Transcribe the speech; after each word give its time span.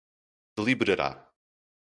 deliberará 0.57 1.29